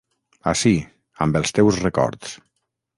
Ací, 0.51 0.71
amb 1.27 1.39
els 1.43 1.57
teus 1.61 1.81
records. 1.87 2.37